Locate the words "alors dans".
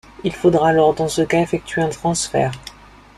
0.69-1.07